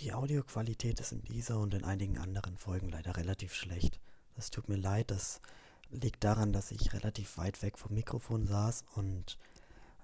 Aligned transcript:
Die 0.00 0.14
Audioqualität 0.14 0.98
ist 0.98 1.12
in 1.12 1.22
dieser 1.24 1.58
und 1.58 1.74
in 1.74 1.84
einigen 1.84 2.16
anderen 2.16 2.56
Folgen 2.56 2.88
leider 2.88 3.18
relativ 3.18 3.54
schlecht. 3.54 4.00
Das 4.34 4.50
tut 4.50 4.66
mir 4.66 4.76
leid, 4.76 5.10
das 5.10 5.42
liegt 5.90 6.24
daran, 6.24 6.54
dass 6.54 6.70
ich 6.70 6.94
relativ 6.94 7.36
weit 7.36 7.60
weg 7.60 7.76
vom 7.76 7.92
Mikrofon 7.92 8.46
saß 8.46 8.84
und 8.94 9.36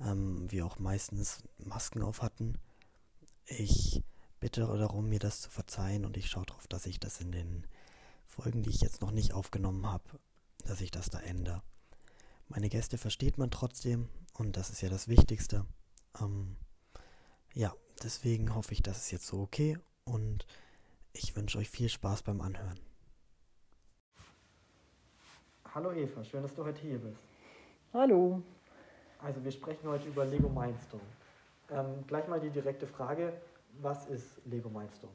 ähm, 0.01 0.51
wir 0.51 0.67
auch 0.67 0.79
meistens 0.79 1.43
Masken 1.57 2.03
auf 2.03 2.21
hatten. 2.21 2.59
Ich 3.47 4.03
bitte 4.39 4.61
darum, 4.61 5.09
mir 5.09 5.19
das 5.19 5.41
zu 5.41 5.49
verzeihen 5.49 6.05
und 6.05 6.19
ich 6.19 6.29
schaue 6.29 6.45
darauf, 6.45 6.67
dass 6.67 6.85
ich 6.85 7.01
das 7.01 7.23
in 7.23 7.33
den 7.33 7.67
Folgen, 8.27 8.63
die 8.63 8.71
ich 8.71 8.83
jetzt 8.83 9.01
noch 9.01 9.13
nicht 9.13 9.33
aufgenommen 9.33 9.87
habe, 9.87 10.05
dass 10.65 10.83
ich 10.83 10.91
das 10.91 11.09
da 11.09 11.21
ändere. 11.21 11.63
Meine 12.49 12.69
Gäste 12.69 12.99
versteht 12.99 13.39
man 13.39 13.51
trotzdem 13.51 14.11
und 14.35 14.59
das 14.59 14.69
ist 14.69 14.83
ja 14.83 14.91
das 14.91 15.09
Wichtigste. 15.09 15.65
Ähm, 16.21 16.57
ja, 17.55 17.73
deswegen 18.07 18.55
hoffe 18.55 18.73
ich, 18.73 18.83
das 18.83 18.99
ist 18.99 19.11
jetzt 19.11 19.27
so 19.27 19.41
okay 19.41 19.77
und 20.05 20.47
ich 21.13 21.35
wünsche 21.37 21.59
euch 21.59 21.69
viel 21.69 21.89
Spaß 21.89 22.23
beim 22.23 22.41
Anhören. 22.41 22.79
Hallo 25.75 25.91
Eva, 25.91 26.23
schön, 26.23 26.43
dass 26.43 26.55
du 26.55 26.65
heute 26.65 26.81
hier 26.81 26.99
bist. 26.99 27.21
Hallo. 27.93 28.41
Also 29.19 29.43
wir 29.43 29.51
sprechen 29.51 29.89
heute 29.89 30.07
über 30.09 30.25
Lego 30.25 30.49
Mindstorm. 30.49 31.03
Ähm, 31.71 32.05
gleich 32.07 32.29
mal 32.29 32.39
die 32.39 32.51
direkte 32.51 32.87
Frage, 32.87 33.33
was 33.83 34.07
ist 34.07 34.41
Lego 34.47 34.69
Mindstorm? 34.69 35.13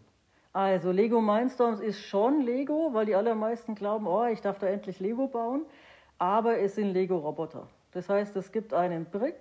Also 0.52 0.92
Lego 0.92 1.22
Mindstorms 1.22 1.80
ist 1.80 2.02
schon 2.02 2.42
Lego, 2.42 2.90
weil 2.92 3.06
die 3.06 3.16
allermeisten 3.16 3.74
glauben, 3.74 4.06
oh, 4.06 4.26
ich 4.26 4.42
darf 4.42 4.60
da 4.60 4.68
endlich 4.68 5.00
Lego 5.00 5.28
bauen, 5.28 5.66
aber 6.18 6.60
es 6.60 6.76
sind 6.76 6.92
Lego-Roboter. 6.92 7.70
Das 7.94 8.10
heißt, 8.10 8.36
es 8.36 8.52
gibt 8.52 8.74
einen 8.74 9.06
Brick, 9.06 9.40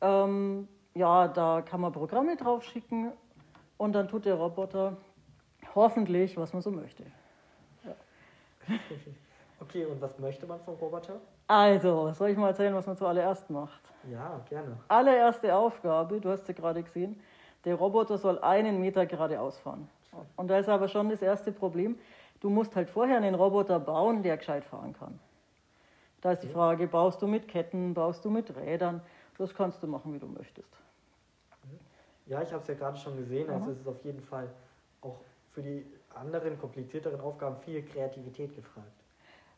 ähm, 0.00 0.68
ja, 0.98 1.28
da 1.28 1.62
kann 1.62 1.80
man 1.80 1.92
Programme 1.92 2.36
drauf 2.36 2.64
schicken 2.64 3.12
und 3.76 3.92
dann 3.92 4.08
tut 4.08 4.24
der 4.24 4.34
Roboter 4.34 4.96
hoffentlich, 5.74 6.36
was 6.36 6.52
man 6.52 6.60
so 6.60 6.70
möchte. 6.70 7.04
Ja. 7.84 7.94
Okay, 9.60 9.84
und 9.84 10.00
was 10.00 10.16
möchte 10.20 10.46
man 10.46 10.60
vom 10.60 10.76
Roboter? 10.76 11.20
Also, 11.48 12.12
soll 12.12 12.30
ich 12.30 12.36
mal 12.36 12.50
erzählen, 12.50 12.72
was 12.76 12.86
man 12.86 12.96
zuallererst 12.96 13.50
macht? 13.50 13.80
Ja, 14.08 14.40
gerne. 14.48 14.78
Allererste 14.86 15.52
Aufgabe, 15.52 16.20
du 16.20 16.30
hast 16.30 16.46
sie 16.46 16.54
gerade 16.54 16.80
gesehen, 16.80 17.20
der 17.64 17.74
Roboter 17.74 18.18
soll 18.18 18.38
einen 18.38 18.80
Meter 18.80 19.04
geradeaus 19.04 19.58
fahren. 19.58 19.88
Und 20.36 20.46
da 20.48 20.58
ist 20.58 20.68
aber 20.68 20.86
schon 20.86 21.10
das 21.10 21.22
erste 21.22 21.50
Problem, 21.50 21.98
du 22.40 22.50
musst 22.50 22.76
halt 22.76 22.88
vorher 22.88 23.16
einen 23.16 23.34
Roboter 23.34 23.80
bauen, 23.80 24.22
der 24.22 24.36
gescheit 24.36 24.64
fahren 24.64 24.92
kann. 24.92 25.18
Da 26.20 26.30
ist 26.32 26.44
die 26.44 26.48
Frage, 26.48 26.86
baust 26.86 27.20
du 27.20 27.26
mit 27.26 27.48
Ketten, 27.48 27.94
baust 27.94 28.24
du 28.24 28.30
mit 28.30 28.54
Rädern? 28.56 29.00
Das 29.38 29.52
kannst 29.54 29.82
du 29.82 29.88
machen, 29.88 30.14
wie 30.14 30.20
du 30.20 30.28
möchtest. 30.28 30.72
Ja, 32.28 32.42
ich 32.42 32.52
habe 32.52 32.62
es 32.62 32.68
ja 32.68 32.74
gerade 32.74 32.98
schon 32.98 33.16
gesehen, 33.16 33.48
also 33.48 33.70
es 33.70 33.80
ist 33.80 33.88
auf 33.88 34.04
jeden 34.04 34.20
Fall 34.20 34.48
auch 35.00 35.16
für 35.52 35.62
die 35.62 35.86
anderen 36.14 36.58
komplizierteren 36.58 37.20
Aufgaben 37.20 37.56
viel 37.56 37.82
Kreativität 37.82 38.54
gefragt. 38.54 38.92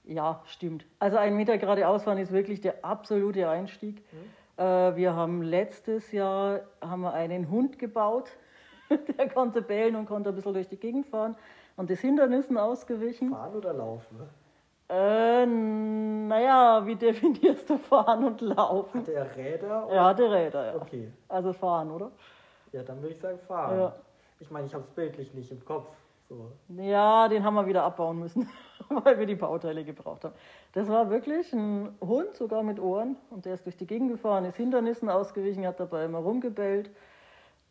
Ja, 0.05 0.41
stimmt. 0.47 0.87
Also 0.99 1.17
ein 1.17 1.35
Meter 1.37 1.59
geradeaus 1.59 2.05
fahren 2.05 2.19
ist 2.19 2.33
wirklich 2.33 2.61
der 2.61 2.85
absolute 2.85 3.49
Einstieg. 3.49 4.03
Mhm. 4.13 4.65
Äh, 4.65 4.97
wir 4.97 5.15
haben 5.15 5.43
letztes 5.43 6.13
Jahr 6.13 6.61
haben 6.81 7.03
wir 7.03 7.13
einen 7.13 7.51
Hund 7.51 7.79
gebaut, 7.79 8.31
der 9.19 9.29
konnte 9.29 9.63
bellen 9.63 9.97
und 9.97 10.07
konnte 10.07 10.31
ein 10.31 10.37
bisschen 10.37 10.55
durch 10.55 10.69
die 10.69 10.77
Gegend 10.77 11.07
fahren 11.07 11.37
und 11.77 11.91
ist 11.91 12.01
Hindernissen 12.01 12.57
ausgewichen. 12.57 13.31
Fahren 13.31 13.57
oder 13.57 13.73
laufen? 13.73 14.21
Äh, 14.89 15.47
naja, 15.47 16.85
wie 16.85 16.97
definierst 16.97 17.69
du 17.69 17.79
fahren 17.79 18.25
und 18.25 18.41
laufen? 18.41 19.01
Hat 19.01 19.09
er 19.09 19.37
Räder? 19.37 19.87
Oder? 19.87 19.95
Er 19.95 20.05
hatte 20.05 20.31
Räder, 20.31 20.67
ja. 20.67 20.75
Okay. 20.77 21.13
Also 21.29 21.53
fahren, 21.53 21.91
oder? 21.91 22.11
Ja, 22.73 22.83
dann 22.83 23.03
würde 23.03 23.15
ich 23.15 23.21
sagen 23.21 23.39
fahren. 23.39 23.79
Ja. 23.79 23.97
Ich 24.39 24.51
meine, 24.51 24.67
ich 24.67 24.75
habe 24.75 24.85
es 24.85 24.91
bildlich 24.91 25.35
nicht 25.35 25.51
im 25.51 25.65
Kopf. 25.65 25.89
So. 26.29 26.53
Ja, 26.81 27.29
den 27.29 27.43
haben 27.43 27.55
wir 27.55 27.67
wieder 27.67 27.83
abbauen 27.83 28.21
müssen, 28.21 28.49
weil 28.89 29.19
wir 29.19 29.27
die 29.27 29.35
Bauteile 29.35 29.85
gebraucht 29.85 30.25
haben. 30.25 30.35
Das 30.73 30.89
war 30.89 31.11
wirklich 31.11 31.53
ein 31.53 31.89
Hund, 32.01 32.35
sogar 32.35 32.63
mit 32.63 32.79
Ohren, 32.79 33.17
und 33.31 33.47
der 33.47 33.55
ist 33.55 33.67
durch 33.67 33.77
die 33.77 33.87
Gegend 33.87 34.13
gefahren, 34.13 34.45
ist 34.45 34.57
Hindernissen 34.57 35.09
ausgewichen, 35.09 35.67
hat 35.67 35.81
dabei 35.81 36.05
immer 36.05 36.19
rumgebellt. 36.19 36.91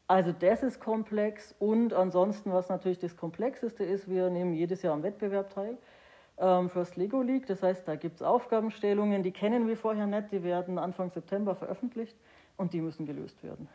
Also 0.07 0.33
das 0.33 0.63
ist 0.63 0.81
komplex 0.81 1.55
und 1.59 1.93
ansonsten, 1.93 2.51
was 2.51 2.67
natürlich 2.67 2.99
das 2.99 3.15
Komplexeste 3.15 3.85
ist, 3.85 4.09
wir 4.09 4.29
nehmen 4.29 4.53
jedes 4.53 4.81
Jahr 4.81 4.93
am 4.93 5.03
Wettbewerb 5.03 5.51
teil, 5.51 5.77
ähm, 6.37 6.69
First 6.69 6.97
Lego 6.97 7.21
League. 7.21 7.45
Das 7.45 7.63
heißt, 7.63 7.87
da 7.87 7.95
gibt 7.95 8.15
es 8.15 8.23
Aufgabenstellungen, 8.23 9.23
die 9.23 9.31
kennen 9.31 9.67
wir 9.67 9.77
vorher 9.77 10.07
nicht, 10.07 10.31
die 10.31 10.43
werden 10.43 10.79
Anfang 10.79 11.11
September 11.11 11.55
veröffentlicht 11.55 12.17
und 12.57 12.73
die 12.73 12.81
müssen 12.81 13.05
gelöst 13.05 13.41
werden. 13.43 13.69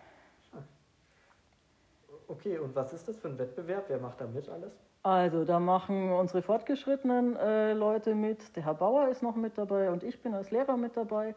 Okay, 2.28 2.58
und 2.58 2.74
was 2.74 2.92
ist 2.92 3.08
das 3.08 3.16
für 3.18 3.28
ein 3.28 3.38
Wettbewerb? 3.38 3.84
Wer 3.88 3.98
macht 3.98 4.20
da 4.20 4.26
mit 4.26 4.48
alles? 4.48 4.72
Also, 5.02 5.44
da 5.44 5.60
machen 5.60 6.12
unsere 6.12 6.40
fortgeschrittenen 6.40 7.36
äh, 7.36 7.74
Leute 7.74 8.14
mit. 8.14 8.56
Der 8.56 8.64
Herr 8.64 8.74
Bauer 8.74 9.08
ist 9.08 9.22
noch 9.22 9.36
mit 9.36 9.58
dabei 9.58 9.90
und 9.90 10.02
ich 10.02 10.22
bin 10.22 10.32
als 10.34 10.50
Lehrer 10.50 10.76
mit 10.76 10.96
dabei. 10.96 11.34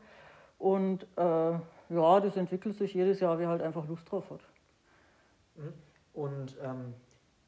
Und 0.57 1.03
äh, 1.17 1.51
ja, 1.89 2.19
das 2.21 2.37
entwickelt 2.37 2.75
sich 2.75 2.93
jedes 2.93 3.19
Jahr, 3.19 3.37
wer 3.39 3.49
halt 3.49 3.61
einfach 3.61 3.87
Lust 3.87 4.09
drauf 4.09 4.29
hat. 4.31 4.39
Mhm. 5.55 5.73
Und 6.13 6.57
ähm, 6.63 6.93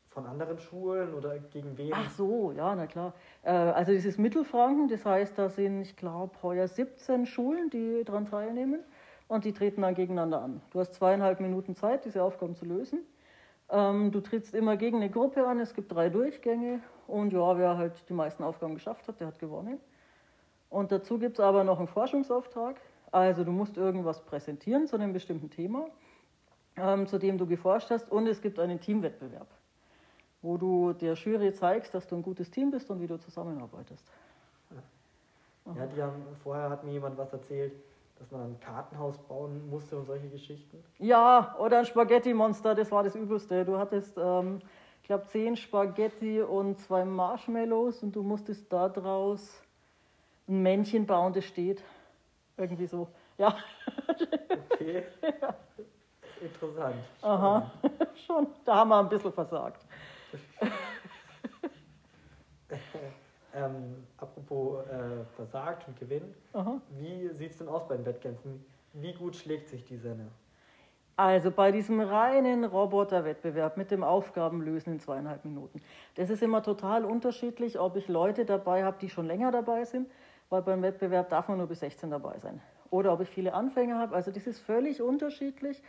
von 0.10 0.26
anderen 0.26 0.60
Schulen 0.60 1.14
oder 1.14 1.40
gegen 1.40 1.78
wen? 1.78 1.94
Ach 1.94 2.10
so, 2.10 2.52
ja, 2.52 2.76
na 2.76 2.86
klar. 2.86 3.14
Äh, 3.44 3.52
also, 3.52 3.94
das 3.94 4.04
ist 4.04 4.20
Mittelfranken, 4.20 4.90
das 4.90 5.06
heißt, 5.06 5.38
da 5.38 5.48
sind, 5.50 5.82
ich 5.82 5.96
glaube, 5.96 6.34
heuer 6.44 6.68
17 6.68 7.26
Schulen, 7.26 7.70
die 7.70 8.04
daran 8.04 8.26
teilnehmen. 8.26 8.84
Und 9.30 9.46
die 9.46 9.54
treten 9.54 9.84
dann 9.84 9.94
gegeneinander 9.94 10.42
an. 10.42 10.62
Du 10.72 10.80
hast 10.80 10.96
zweieinhalb 10.96 11.40
Minuten 11.40 11.76
Zeit, 11.76 12.04
diese 12.04 12.24
Aufgaben 12.24 12.56
zu 12.56 12.66
lösen. 12.66 13.06
Ähm, 13.72 14.12
du 14.12 14.22
trittst 14.22 14.56
immer 14.56 14.78
gegen 14.78 14.98
eine 14.98 15.10
Gruppe 15.10 15.48
an, 15.48 15.60
es 15.60 15.74
gibt 15.74 15.92
drei 15.92 16.10
Durchgänge 16.10 16.82
und 17.08 17.34
ja, 17.34 17.58
wer 17.58 17.78
halt 17.78 18.08
die 18.10 18.14
meisten 18.14 18.44
Aufgaben 18.44 18.74
geschafft 18.74 19.08
hat, 19.08 19.20
der 19.20 19.28
hat 19.28 19.40
gewonnen. 19.40 19.80
Und 20.70 20.92
dazu 20.92 21.18
gibt 21.20 21.38
es 21.38 21.40
aber 21.40 21.64
noch 21.64 21.80
einen 21.80 21.88
Forschungsauftrag. 21.88 22.80
Also 23.12 23.44
du 23.44 23.52
musst 23.52 23.78
irgendwas 23.78 24.22
präsentieren 24.22 24.88
zu 24.88 24.96
einem 24.96 25.14
bestimmten 25.14 25.50
Thema, 25.50 25.88
ähm, 26.76 27.08
zu 27.08 27.18
dem 27.18 27.38
du 27.38 27.46
geforscht 27.48 27.90
hast 27.90 28.12
und 28.12 28.28
es 28.28 28.42
gibt 28.42 28.60
einen 28.60 28.80
Teamwettbewerb, 28.80 29.48
wo 30.42 30.58
du 30.58 30.94
der 30.94 31.14
Jury 31.14 31.54
zeigst, 31.54 31.94
dass 31.94 32.08
du 32.08 32.16
ein 32.16 32.24
gutes 32.24 32.52
Team 32.52 32.72
bist 32.72 32.90
und 32.90 33.02
wie 33.02 33.08
du 33.08 33.18
zusammenarbeitest. 33.18 34.06
Ja, 35.76 35.86
die 35.86 36.02
haben, 36.02 36.24
vorher 36.44 36.70
hat 36.70 36.84
mir 36.84 36.94
jemand 36.94 37.18
was 37.18 37.32
erzählt, 37.34 37.74
dass 38.20 38.30
man 38.32 38.42
ein 38.42 38.60
Kartenhaus 38.60 39.18
bauen 39.18 39.70
musste 39.70 39.98
und 39.98 40.06
solche 40.06 40.28
Geschichten? 40.28 40.84
Ja, 41.00 41.56
oder 41.58 41.80
ein 41.80 41.86
Spaghetti-Monster, 41.86 42.76
das 42.76 42.92
war 42.92 43.04
das 43.04 43.16
Übelste. 43.16 43.64
Du 43.64 43.78
hattest, 43.78 44.18
ähm, 44.18 44.62
ich 45.02 45.08
glaube, 45.08 45.26
zehn 45.28 45.56
Spaghetti 45.56 46.42
und 46.42 46.78
zwei 46.80 47.06
Marshmallows 47.06 48.04
und 48.04 48.16
du 48.16 48.22
musstest 48.22 48.72
da 48.72 48.90
draus 48.90 49.64
ein 50.48 50.62
Männchen 50.62 51.06
bauen, 51.06 51.32
das 51.32 51.46
steht. 51.46 51.82
Irgendwie 52.58 52.88
so. 52.88 53.08
Ja. 53.38 53.56
Okay. 54.74 55.06
ja. 55.42 55.56
Interessant. 56.42 56.96
Aha, 57.22 57.72
schon. 58.28 58.48
Da 58.66 58.76
haben 58.76 58.90
wir 58.90 59.00
ein 59.00 59.10
bisschen 59.10 59.32
versagt. 59.32 59.86
Ähm, 63.54 64.06
apropos 64.18 64.86
äh, 64.88 65.26
versagt 65.36 65.88
und 65.88 66.00
Gewinn, 66.00 66.36
Aha. 66.54 66.80
wie 66.98 67.30
sieht 67.30 67.52
es 67.52 67.58
denn 67.58 67.68
aus 67.68 67.88
beim 67.88 68.06
Wettkämpfen? 68.06 68.64
Wie 68.94 69.14
gut 69.14 69.36
schlägt 69.36 69.70
sich 69.70 69.84
die 69.86 69.98
Senne? 69.98 70.28
Also 71.16 71.52
bei 71.52 71.72
diesem 71.72 72.00
reinen 72.00 72.64
Roboterwettbewerb 72.64 73.76
mit 73.76 73.92
dem 73.92 74.04
Aufgabenlösen 74.04 74.94
in 74.94 75.00
zweieinhalb 75.00 75.44
Minuten. 75.44 75.82
Das 76.16 76.30
ist 76.30 76.42
immer 76.42 76.64
total 76.64 77.04
unterschiedlich, 77.04 77.78
ob 77.78 77.98
ich 77.98 78.08
Leute 78.08 78.46
dabei 78.46 78.86
habe, 78.86 78.98
die 79.02 79.10
schon 79.10 79.26
länger 79.26 79.52
dabei 79.52 79.84
sind, 79.84 80.10
weil 80.50 80.62
beim 80.62 80.82
Wettbewerb 80.82 81.30
darf 81.30 81.50
man 81.50 81.58
nur 81.58 81.68
bis 81.68 81.82
16 81.82 82.10
dabei 82.10 82.40
sein. 82.40 82.62
Oder 82.90 83.12
ob 83.12 83.20
ich 83.20 83.30
viele 83.30 83.54
Anfänger 83.54 84.00
habe. 84.00 84.16
Also 84.16 84.32
das 84.32 84.48
ist 84.48 84.60
völlig 84.60 85.02
unterschiedlich. 85.02 85.84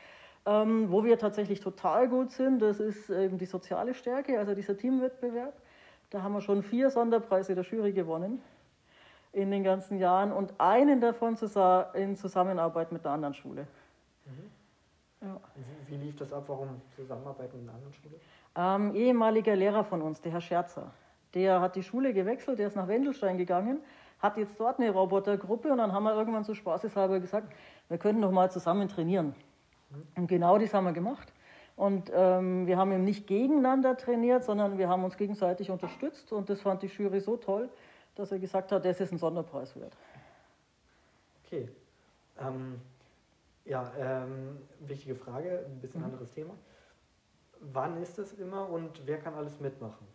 Ähm, 0.46 0.90
wo 0.90 1.04
wir 1.04 1.18
tatsächlich 1.18 1.60
total 1.60 2.08
gut 2.08 2.30
sind, 2.30 2.60
das 2.60 2.80
ist 2.80 3.10
eben 3.10 3.36
die 3.36 3.46
soziale 3.46 3.94
Stärke, 3.94 4.38
also 4.38 4.54
dieser 4.54 4.76
Teamwettbewerb. 4.76 5.52
Da 6.10 6.22
haben 6.22 6.32
wir 6.32 6.40
schon 6.40 6.62
vier 6.62 6.90
Sonderpreise 6.90 7.54
der 7.54 7.64
Jury 7.64 7.92
gewonnen 7.92 8.42
in 9.32 9.50
den 9.50 9.62
ganzen 9.62 9.98
Jahren 9.98 10.32
und 10.32 10.52
einen 10.58 11.00
davon 11.00 11.36
in 11.94 12.16
Zusammenarbeit 12.16 12.90
mit 12.90 13.04
einer 13.04 13.14
anderen 13.14 13.34
Schule. 13.34 13.66
Mhm. 14.26 15.28
Ja. 15.28 15.40
Wie, 15.86 15.96
lief 15.96 16.16
das 16.16 16.32
ab? 16.32 16.44
Warum 16.48 16.80
Zusammenarbeit 16.96 17.52
mit 17.54 17.62
einer 17.62 17.74
anderen 17.74 17.92
Schule? 17.92 18.14
Ähm, 18.56 18.94
ehemaliger 18.94 19.54
Lehrer 19.54 19.84
von 19.84 20.02
uns, 20.02 20.20
der 20.20 20.32
Herr 20.32 20.40
Scherzer, 20.40 20.90
der 21.34 21.60
hat 21.60 21.76
die 21.76 21.82
Schule 21.84 22.12
gewechselt, 22.12 22.58
der 22.58 22.66
ist 22.66 22.76
nach 22.76 22.88
Wendelstein 22.88 23.38
gegangen, 23.38 23.80
hat 24.18 24.36
jetzt 24.36 24.58
dort 24.58 24.80
eine 24.80 24.90
Robotergruppe 24.90 25.70
und 25.70 25.78
dann 25.78 25.92
haben 25.92 26.04
wir 26.04 26.14
irgendwann 26.14 26.42
so 26.42 26.54
spaßeshalber 26.54 27.20
gesagt, 27.20 27.52
wir 27.88 27.98
könnten 27.98 28.22
doch 28.22 28.32
mal 28.32 28.50
zusammen 28.50 28.88
trainieren. 28.88 29.34
Mhm. 29.90 30.02
Und 30.16 30.26
genau 30.26 30.58
das 30.58 30.74
haben 30.74 30.84
wir 30.84 30.92
gemacht. 30.92 31.32
Und 31.76 32.10
ähm, 32.14 32.66
wir 32.66 32.76
haben 32.76 32.92
eben 32.92 33.04
nicht 33.04 33.26
gegeneinander 33.26 33.96
trainiert, 33.96 34.44
sondern 34.44 34.76
wir 34.78 34.88
haben 34.88 35.02
uns 35.04 35.16
gegenseitig 35.16 35.70
unterstützt. 35.70 36.32
Und 36.32 36.50
das 36.50 36.60
fand 36.60 36.82
die 36.82 36.88
Jury 36.88 37.20
so 37.20 37.36
toll, 37.36 37.70
dass 38.14 38.32
er 38.32 38.38
gesagt 38.38 38.70
hat, 38.72 38.84
das 38.84 39.00
ist 39.00 39.12
ein 39.12 39.18
Sonderpreis 39.18 39.74
wert. 39.80 39.96
Okay. 41.46 41.68
Ähm, 42.38 42.80
ja, 43.64 43.90
ähm, 43.98 44.58
wichtige 44.80 45.14
Frage, 45.14 45.64
ein 45.66 45.80
bisschen 45.80 46.00
mhm. 46.00 46.06
anderes 46.06 46.32
Thema. 46.32 46.54
wann 47.72 48.02
ist 48.02 48.18
das 48.18 48.32
immer 48.34 48.68
und 48.70 49.06
wer 49.06 49.18
kann 49.18 49.34
alles 49.34 49.60
mitmachen? 49.60 50.06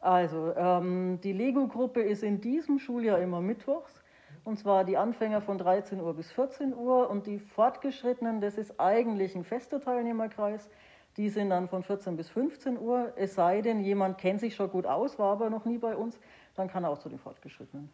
Also, 0.00 0.54
ähm, 0.56 1.20
die 1.22 1.32
Lego-Gruppe 1.32 2.02
ist 2.02 2.22
in 2.22 2.40
diesem 2.40 2.78
Schuljahr 2.78 3.18
immer 3.20 3.40
mittwochs. 3.40 4.02
Und 4.46 4.60
zwar 4.60 4.84
die 4.84 4.96
Anfänger 4.96 5.40
von 5.40 5.58
13 5.58 6.00
Uhr 6.00 6.14
bis 6.14 6.30
14 6.30 6.72
Uhr 6.72 7.10
und 7.10 7.26
die 7.26 7.40
Fortgeschrittenen, 7.40 8.40
das 8.40 8.56
ist 8.56 8.78
eigentlich 8.78 9.34
ein 9.34 9.42
fester 9.42 9.80
Teilnehmerkreis. 9.80 10.70
Die 11.16 11.30
sind 11.30 11.50
dann 11.50 11.66
von 11.66 11.82
14 11.82 12.16
bis 12.16 12.28
15 12.28 12.78
Uhr. 12.78 13.12
Es 13.16 13.34
sei 13.34 13.60
denn, 13.60 13.80
jemand 13.80 14.18
kennt 14.18 14.38
sich 14.38 14.54
schon 14.54 14.70
gut 14.70 14.86
aus, 14.86 15.18
war 15.18 15.32
aber 15.32 15.50
noch 15.50 15.64
nie 15.64 15.78
bei 15.78 15.96
uns, 15.96 16.20
dann 16.54 16.68
kann 16.68 16.84
er 16.84 16.90
auch 16.90 16.98
zu 16.98 17.08
den 17.08 17.18
Fortgeschrittenen. 17.18 17.92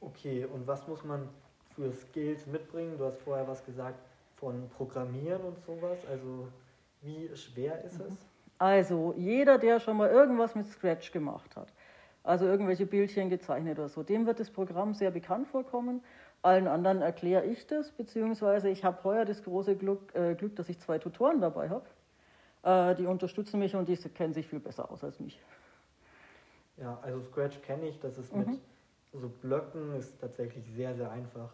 Okay, 0.00 0.46
und 0.46 0.66
was 0.66 0.88
muss 0.88 1.04
man 1.04 1.28
für 1.74 1.92
Skills 1.92 2.46
mitbringen? 2.46 2.96
Du 2.96 3.04
hast 3.04 3.18
vorher 3.18 3.46
was 3.46 3.62
gesagt 3.62 3.98
von 4.36 4.70
Programmieren 4.70 5.42
und 5.42 5.62
sowas. 5.66 5.98
Also, 6.10 6.48
wie 7.02 7.28
schwer 7.36 7.84
ist 7.84 8.00
es? 8.00 8.16
Also, 8.56 9.12
jeder, 9.18 9.58
der 9.58 9.80
schon 9.80 9.98
mal 9.98 10.08
irgendwas 10.08 10.54
mit 10.54 10.66
Scratch 10.66 11.12
gemacht 11.12 11.54
hat, 11.56 11.68
also 12.24 12.46
irgendwelche 12.46 12.86
Bildchen 12.86 13.30
gezeichnet 13.30 13.78
oder 13.78 13.88
so. 13.88 14.02
Dem 14.02 14.26
wird 14.26 14.40
das 14.40 14.50
Programm 14.50 14.94
sehr 14.94 15.10
bekannt 15.10 15.48
vorkommen. 15.48 16.02
Allen 16.42 16.66
anderen 16.66 17.02
erkläre 17.02 17.44
ich 17.44 17.66
das, 17.66 17.92
beziehungsweise 17.92 18.68
ich 18.68 18.84
habe 18.84 19.02
heuer 19.04 19.24
das 19.24 19.42
große 19.42 19.76
Glück, 19.76 20.14
äh, 20.14 20.34
Glück, 20.34 20.56
dass 20.56 20.68
ich 20.68 20.78
zwei 20.78 20.98
Tutoren 20.98 21.40
dabei 21.40 21.70
habe. 21.70 21.86
Äh, 22.62 22.96
die 22.96 23.06
unterstützen 23.06 23.60
mich 23.60 23.74
und 23.74 23.88
die 23.88 23.96
kennen 23.96 24.34
sich 24.34 24.46
viel 24.46 24.60
besser 24.60 24.90
aus 24.90 25.04
als 25.04 25.20
mich. 25.20 25.40
Ja, 26.76 26.98
also 27.02 27.20
Scratch 27.22 27.60
kenne 27.62 27.86
ich, 27.88 28.00
das 28.00 28.18
ist 28.18 28.32
mhm. 28.32 28.40
mit 28.40 28.60
so 29.12 29.28
Blöcken 29.28 29.94
ist 29.94 30.18
tatsächlich 30.20 30.64
sehr, 30.74 30.94
sehr 30.94 31.10
einfach. 31.10 31.50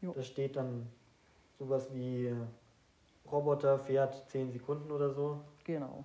Jo. 0.00 0.12
Da 0.12 0.22
steht 0.22 0.56
dann 0.56 0.86
sowas 1.58 1.92
wie 1.92 2.32
Roboter 3.30 3.78
fährt 3.78 4.28
10 4.30 4.52
Sekunden 4.52 4.90
oder 4.90 5.10
so. 5.10 5.40
Genau. 5.64 6.04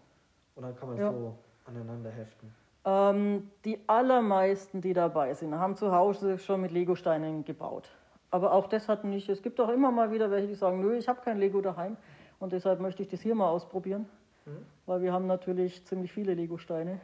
Und 0.55 0.63
dann 0.63 0.75
kann 0.75 0.89
man 0.89 0.97
ja. 0.97 1.11
so 1.11 1.37
aneinander 1.65 2.09
heften. 2.09 2.53
Ähm, 2.85 3.49
die 3.65 3.79
allermeisten, 3.87 4.79
die 4.79 4.93
dabei 4.93 5.33
sind, 5.33 5.55
haben 5.55 5.75
zu 5.75 5.91
Hause 5.91 6.37
schon 6.37 6.61
mit 6.61 6.71
Legosteinen 6.71 7.43
gebaut. 7.43 7.89
Aber 8.29 8.51
auch 8.53 8.67
das 8.67 8.87
hat 8.87 9.03
nicht, 9.03 9.27
es 9.27 9.41
gibt 9.41 9.59
auch 9.59 9.69
immer 9.69 9.91
mal 9.91 10.11
wieder 10.11 10.29
welche, 10.29 10.47
die 10.47 10.55
sagen, 10.55 10.81
nö, 10.81 10.95
ich 10.95 11.07
habe 11.07 11.21
kein 11.21 11.39
Lego 11.39 11.61
daheim 11.61 11.97
und 12.39 12.53
deshalb 12.53 12.79
möchte 12.79 13.01
ich 13.01 13.07
das 13.07 13.21
hier 13.21 13.33
mal 13.33 13.49
ausprobieren, 13.49 14.07
mhm. 14.45 14.65
weil 14.85 15.01
wir 15.01 15.13
haben 15.13 15.25
natürlich 15.25 15.83
ziemlich 15.85 16.11
viele 16.11 16.35
Legosteine 16.35 16.93
mhm. 16.93 16.99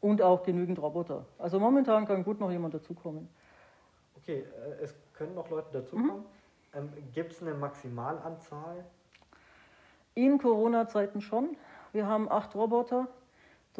und 0.00 0.22
auch 0.22 0.42
genügend 0.42 0.80
Roboter. 0.80 1.24
Also 1.38 1.60
momentan 1.60 2.06
kann 2.06 2.24
gut 2.24 2.40
noch 2.40 2.50
jemand 2.50 2.74
dazukommen. 2.74 3.28
Okay, 4.16 4.44
äh, 4.80 4.82
es 4.82 4.94
können 5.14 5.34
noch 5.36 5.50
Leute 5.50 5.68
dazukommen. 5.72 6.16
Mhm. 6.16 6.24
Ähm, 6.74 6.88
Gibt 7.12 7.32
es 7.32 7.42
eine 7.42 7.54
Maximalanzahl? 7.54 8.84
In 10.14 10.38
Corona-Zeiten 10.38 11.20
schon. 11.20 11.56
Wir 11.92 12.06
haben 12.06 12.30
acht 12.30 12.54
Roboter 12.56 13.06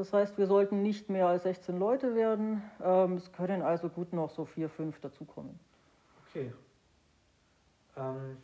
das 0.00 0.14
heißt, 0.14 0.38
wir 0.38 0.46
sollten 0.46 0.80
nicht 0.80 1.10
mehr 1.10 1.26
als 1.26 1.42
16 1.42 1.78
Leute 1.78 2.14
werden. 2.14 2.62
Ähm, 2.82 3.16
es 3.16 3.32
können 3.32 3.60
also 3.60 3.90
gut 3.90 4.14
noch 4.14 4.30
so 4.30 4.46
vier, 4.46 4.70
fünf 4.70 4.98
dazukommen. 5.00 5.60
Okay. 6.28 6.52
Ähm, 7.96 8.38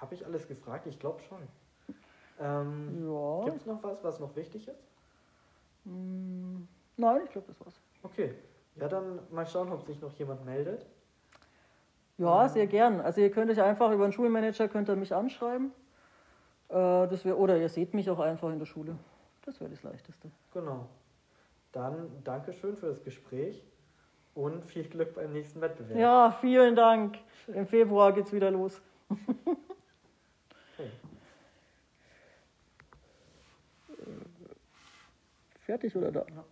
Habe 0.00 0.14
ich 0.14 0.24
alles 0.24 0.46
gefragt? 0.46 0.86
Ich 0.86 1.00
glaube 1.00 1.20
schon. 1.22 1.40
Ähm, 2.40 3.04
ja. 3.04 3.44
Gibt 3.44 3.56
es 3.56 3.66
noch 3.66 3.82
was, 3.82 4.04
was 4.04 4.20
noch 4.20 4.36
wichtig 4.36 4.68
ist? 4.68 4.86
Mm, 5.84 6.62
nein, 6.96 7.22
ich 7.24 7.30
glaube, 7.30 7.48
das 7.48 7.60
war's. 7.60 7.80
Okay. 8.04 8.34
Ja, 8.76 8.86
dann 8.86 9.18
mal 9.32 9.46
schauen, 9.46 9.72
ob 9.72 9.84
sich 9.84 10.00
noch 10.00 10.12
jemand 10.14 10.44
meldet. 10.44 10.86
Ja, 12.16 12.44
ähm. 12.44 12.48
sehr 12.48 12.68
gern. 12.68 13.00
Also 13.00 13.20
ihr 13.20 13.30
könnt 13.32 13.50
euch 13.50 13.60
einfach 13.60 13.90
über 13.90 14.06
den 14.06 14.12
Schulmanager 14.12 14.68
könnt 14.68 14.88
ihr 14.88 14.94
mich 14.94 15.12
anschreiben. 15.14 15.72
Äh, 16.68 16.74
das 17.08 17.24
wär, 17.24 17.36
oder 17.38 17.58
ihr 17.58 17.68
seht 17.68 17.92
mich 17.92 18.08
auch 18.08 18.20
einfach 18.20 18.50
in 18.50 18.60
der 18.60 18.66
Schule. 18.66 18.96
Das 19.44 19.60
wäre 19.60 19.70
das 19.70 19.82
Leichteste. 19.82 20.30
Genau. 20.52 20.88
Dann 21.72 22.22
Dankeschön 22.24 22.76
für 22.76 22.86
das 22.88 23.02
Gespräch 23.02 23.64
und 24.34 24.64
viel 24.64 24.84
Glück 24.84 25.14
beim 25.14 25.32
nächsten 25.32 25.60
Wettbewerb. 25.60 25.98
Ja, 25.98 26.32
vielen 26.40 26.76
Dank. 26.76 27.18
Im 27.48 27.66
Februar 27.66 28.12
geht's 28.12 28.32
wieder 28.32 28.50
los. 28.50 28.80
okay. 29.08 30.90
Fertig 35.60 35.96
oder 35.96 36.12
da? 36.12 36.26
Ja. 36.28 36.44